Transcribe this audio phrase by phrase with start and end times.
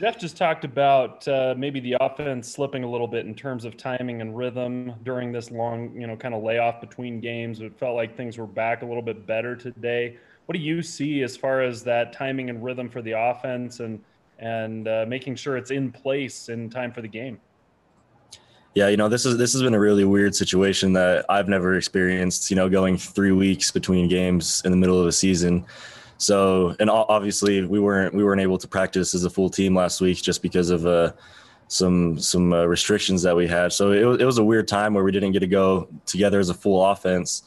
[0.00, 3.76] Jeff just talked about uh, maybe the offense slipping a little bit in terms of
[3.76, 7.60] timing and rhythm during this long, you know, kind of layoff between games.
[7.60, 10.16] It felt like things were back a little bit better today.
[10.46, 14.02] What do you see as far as that timing and rhythm for the offense and
[14.38, 17.38] and uh, making sure it's in place in time for the game?
[18.74, 21.74] Yeah, you know, this is this has been a really weird situation that I've never
[21.74, 22.48] experienced.
[22.50, 25.66] You know, going three weeks between games in the middle of a season.
[26.20, 30.02] So, and obviously we weren't we weren't able to practice as a full team last
[30.02, 31.12] week just because of uh,
[31.68, 33.72] some some uh, restrictions that we had.
[33.72, 36.50] So it, it was a weird time where we didn't get to go together as
[36.50, 37.42] a full offense.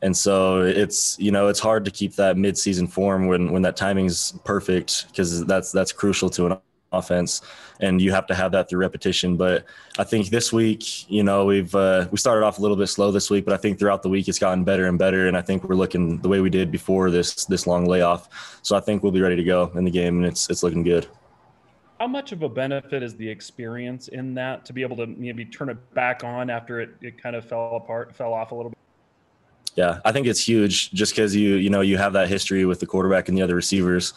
[0.00, 3.76] And so it's you know it's hard to keep that midseason form when when that
[3.76, 6.58] timing's perfect because that's that's crucial to an
[6.92, 7.42] offense,
[7.80, 9.36] and you have to have that through repetition.
[9.36, 9.64] But
[9.98, 13.10] I think this week, you know, we've uh, we started off a little bit slow
[13.10, 15.42] this week, but I think throughout the week it's gotten better and better, and I
[15.42, 18.60] think we're looking the way we did before this this long layoff.
[18.62, 20.82] So I think we'll be ready to go in the game, and it's it's looking
[20.82, 21.06] good.
[22.00, 25.44] How much of a benefit is the experience in that to be able to maybe
[25.44, 28.70] turn it back on after it, it kind of fell apart, fell off a little
[28.70, 28.78] bit?
[29.74, 32.80] Yeah, I think it's huge just because you you know you have that history with
[32.80, 34.12] the quarterback and the other receivers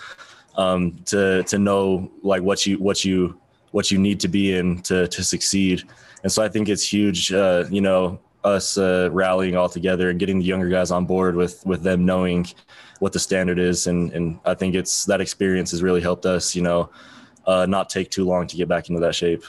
[0.56, 3.40] um, to to know like what you what you
[3.72, 5.84] what you need to be in to to succeed.
[6.24, 10.20] And so I think it's huge, uh, you know, us uh, rallying all together and
[10.20, 12.48] getting the younger guys on board with with them knowing
[13.00, 13.88] what the standard is.
[13.88, 16.90] And and I think it's that experience has really helped us, you know,
[17.46, 19.44] uh, not take too long to get back into that shape.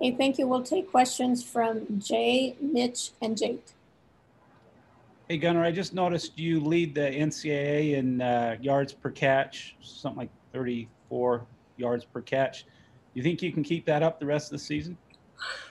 [0.00, 0.48] Hey, thank you.
[0.48, 3.64] We'll take questions from Jay, Mitch, and Jake.
[5.28, 10.18] Hey Gunner, I just noticed you lead the NCAA in uh, yards per catch, something
[10.18, 12.66] like 34 yards per catch.
[13.14, 14.98] You think you can keep that up the rest of the season?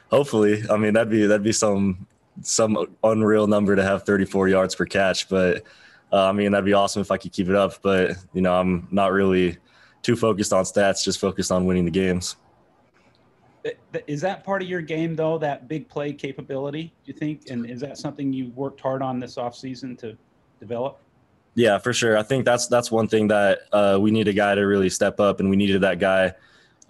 [0.09, 0.63] Hopefully.
[0.69, 2.08] I mean, that'd be that'd be some
[2.41, 5.63] some unreal number to have 34 yards per catch, but
[6.13, 7.81] uh, I mean, that'd be awesome if I could keep it up.
[7.81, 9.58] But you know, I'm not really
[10.02, 12.38] too focused on stats, just focused on winning the games.
[14.08, 15.38] Is that part of your game though?
[15.38, 17.50] That big play capability, do you think?
[17.50, 20.17] And is that something you worked hard on this offseason to
[20.60, 20.99] develop?
[21.54, 22.17] Yeah, for sure.
[22.17, 25.20] I think that's that's one thing that uh, we need a guy to really step
[25.20, 26.33] up, and we needed that guy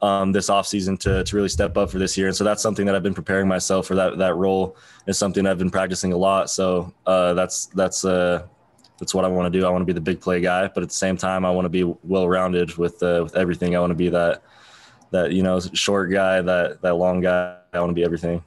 [0.01, 2.27] um, this offseason to to really step up for this year.
[2.27, 4.77] And so that's something that I've been preparing myself for that that role.
[5.07, 6.49] Is something I've been practicing a lot.
[6.49, 8.45] So uh, that's that's uh,
[8.99, 9.65] that's what I want to do.
[9.65, 11.65] I want to be the big play guy, but at the same time, I want
[11.65, 13.75] to be well rounded with uh, with everything.
[13.75, 14.43] I want to be that
[15.11, 17.57] that you know short guy, that that long guy.
[17.73, 18.43] I want to be everything.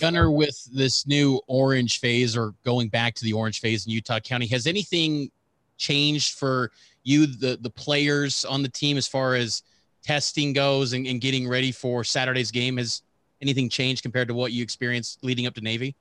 [0.00, 4.18] Gunner, with this new orange phase or going back to the orange phase in Utah
[4.18, 5.30] County, has anything
[5.76, 6.72] changed for
[7.04, 9.62] you, the the players on the team, as far as
[10.02, 12.78] testing goes and, and getting ready for Saturday's game?
[12.78, 13.02] Has
[13.40, 15.94] anything changed compared to what you experienced leading up to Navy?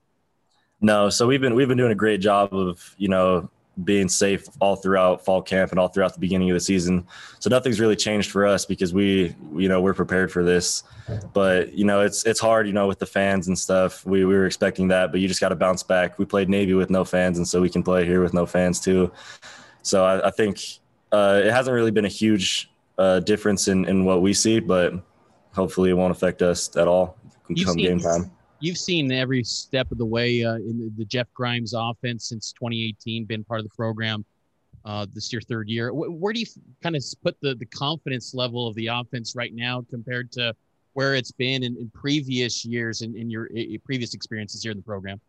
[0.82, 3.50] No, so we've been we've been doing a great job of you know
[3.84, 7.06] being safe all throughout fall camp and all throughout the beginning of the season.
[7.40, 10.84] So nothing's really changed for us because we, you know, we're prepared for this.
[11.34, 14.06] But you know, it's it's hard, you know, with the fans and stuff.
[14.06, 16.18] We we were expecting that, but you just got to bounce back.
[16.18, 18.80] We played Navy with no fans, and so we can play here with no fans
[18.80, 19.12] too.
[19.82, 20.60] So I, I think
[21.12, 24.94] uh, it hasn't really been a huge uh, difference in in what we see, but
[25.54, 27.18] hopefully it won't affect us at all
[27.64, 28.32] come game time
[28.66, 32.52] you've seen every step of the way uh, in the, the, Jeff Grimes offense since
[32.54, 34.26] 2018, been part of the program.
[34.84, 35.94] Uh, this your third year.
[35.94, 36.46] Where, where do you
[36.84, 40.54] kind of put the, the confidence level of the offense right now compared to
[40.94, 44.72] where it's been in, in previous years and in, in your in previous experiences here
[44.72, 45.20] in the program?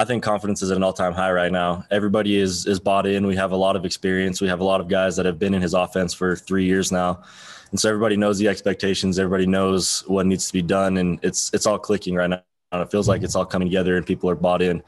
[0.00, 1.84] I think confidence is at an all-time high right now.
[1.90, 3.26] Everybody is is bought in.
[3.26, 4.40] We have a lot of experience.
[4.40, 6.90] We have a lot of guys that have been in his offense for three years
[6.90, 7.22] now,
[7.70, 9.18] and so everybody knows the expectations.
[9.18, 12.40] Everybody knows what needs to be done, and it's it's all clicking right now.
[12.72, 14.82] It feels like it's all coming together, and people are bought in,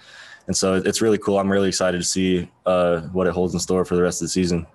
[0.47, 1.39] and so it's really cool.
[1.39, 4.25] I'm really excited to see uh, what it holds in store for the rest of
[4.25, 4.67] the season.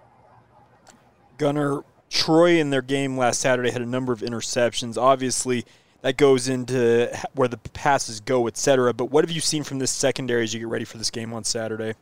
[1.39, 1.81] Gunner
[2.11, 5.01] Troy in their game last Saturday had a number of interceptions.
[5.01, 5.65] Obviously,
[6.07, 8.93] that goes into where the passes go, etc.
[8.93, 11.33] But what have you seen from this secondary as you get ready for this game
[11.33, 11.95] on Saturday?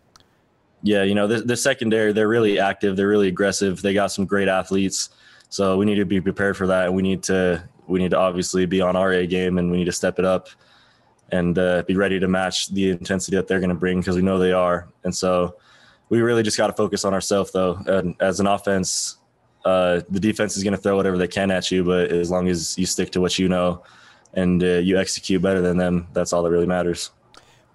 [0.83, 2.95] Yeah, you know the, the secondary they're really active.
[2.95, 3.81] They're really aggressive.
[3.81, 5.09] They got some great athletes.
[5.49, 8.19] So we need to be prepared for that, and we need to we need to
[8.19, 10.49] obviously be on our A game, and we need to step it up
[11.31, 14.21] and uh, be ready to match the intensity that they're going to bring because we
[14.21, 14.87] know they are.
[15.03, 15.55] And so
[16.09, 17.79] we really just got to focus on ourselves, though.
[17.87, 19.17] And as an offense,
[19.65, 22.47] uh, the defense is going to throw whatever they can at you, but as long
[22.47, 23.83] as you stick to what you know
[24.33, 27.11] and uh, you execute better than them, that's all that really matters.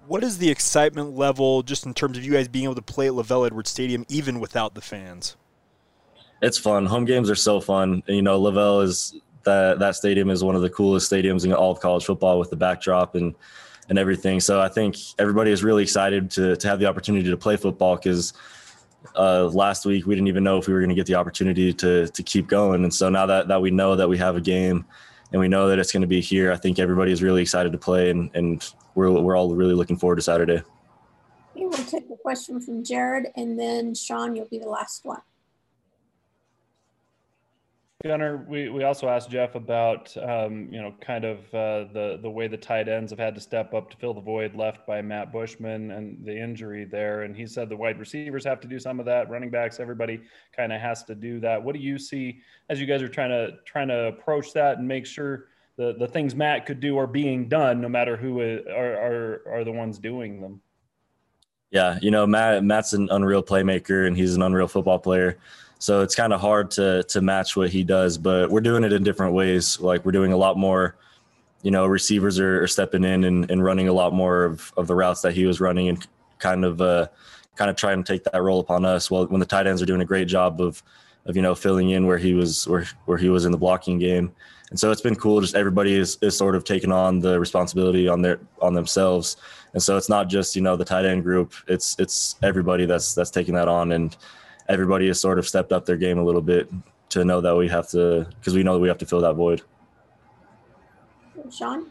[0.06, 3.06] What is the excitement level just in terms of you guys being able to play
[3.06, 5.36] at LaVell Edwards Stadium even without the fans?
[6.42, 6.86] it's fun.
[6.86, 8.02] Home games are so fun.
[8.06, 11.70] You know, LaVell is that that stadium is one of the coolest stadiums in all
[11.70, 13.34] of college football with the backdrop and
[13.88, 14.40] and everything.
[14.40, 17.96] So I think everybody is really excited to to have the opportunity to play football
[17.96, 18.32] because
[19.16, 21.72] uh, last week we didn't even know if we were going to get the opportunity
[21.72, 22.84] to to keep going.
[22.84, 24.84] And so now that that we know that we have a game
[25.32, 27.72] and we know that it's going to be here, I think everybody is really excited
[27.72, 30.62] to play, and and we're we're all really looking forward to Saturday.
[31.54, 35.20] We'll take a question from Jared and then Sean, you'll be the last one.
[38.02, 42.30] Gunner, we, we also asked Jeff about um, you know kind of uh, the the
[42.30, 45.02] way the tight ends have had to step up to fill the void left by
[45.02, 48.78] Matt Bushman and the injury there, and he said the wide receivers have to do
[48.78, 50.22] some of that, running backs, everybody
[50.56, 51.62] kind of has to do that.
[51.62, 54.88] What do you see as you guys are trying to trying to approach that and
[54.88, 58.62] make sure the the things Matt could do are being done, no matter who are
[58.70, 60.62] are, are the ones doing them?
[61.70, 65.36] Yeah, you know Matt Matt's an unreal playmaker and he's an unreal football player.
[65.80, 68.92] So it's kind of hard to to match what he does, but we're doing it
[68.92, 69.80] in different ways.
[69.80, 70.94] Like we're doing a lot more,
[71.62, 74.86] you know, receivers are, are stepping in and, and running a lot more of, of
[74.86, 76.06] the routes that he was running and
[76.38, 77.08] kind of uh,
[77.56, 79.10] kind of trying to take that role upon us.
[79.10, 80.82] Well, when the tight ends are doing a great job of
[81.24, 83.98] of you know filling in where he was where where he was in the blocking
[83.98, 84.32] game.
[84.68, 85.40] And so it's been cool.
[85.40, 89.38] Just everybody is, is sort of taking on the responsibility on their on themselves.
[89.72, 91.54] And so it's not just you know the tight end group.
[91.68, 94.14] It's it's everybody that's that's taking that on and
[94.70, 96.70] everybody has sort of stepped up their game a little bit
[97.10, 99.34] to know that we have to because we know that we have to fill that
[99.34, 99.62] void.
[101.50, 101.90] Sean?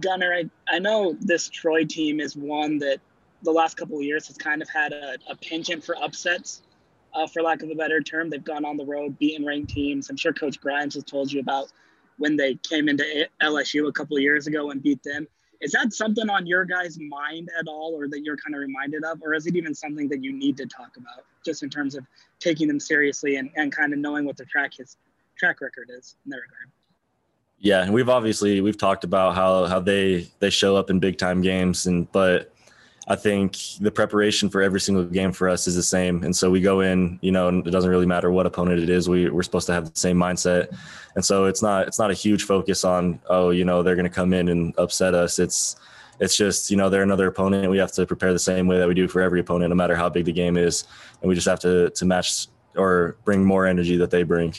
[0.00, 2.98] Gunner, I, I know this Troy team is one that
[3.42, 6.62] the last couple of years has kind of had a, a penchant for upsets,
[7.14, 8.28] uh, for lack of a better term.
[8.28, 10.10] They've gone on the road, beaten ranked teams.
[10.10, 11.70] I'm sure Coach Grimes has told you about
[12.18, 15.28] when they came into LSU a couple of years ago and beat them.
[15.60, 19.04] Is that something on your guys' mind at all, or that you're kind of reminded
[19.04, 21.94] of, or is it even something that you need to talk about, just in terms
[21.94, 22.04] of
[22.40, 24.96] taking them seriously and, and kind of knowing what their track his
[25.38, 26.70] track record is in that regard?
[27.58, 31.16] Yeah, and we've obviously we've talked about how how they they show up in big
[31.16, 32.52] time games, and but
[33.08, 36.24] I think the preparation for every single game for us is the same.
[36.24, 38.90] And so we go in, you know, and it doesn't really matter what opponent it
[38.90, 39.08] is.
[39.08, 40.76] We, we're supposed to have the same mindset.
[41.14, 44.08] And so it's not, it's not a huge focus on, oh, you know, they're going
[44.08, 45.38] to come in and upset us.
[45.38, 45.76] It's,
[46.18, 47.70] it's just, you know, they're another opponent.
[47.70, 49.94] We have to prepare the same way that we do for every opponent, no matter
[49.94, 50.84] how big the game is.
[51.20, 54.54] And we just have to, to match or bring more energy that they bring.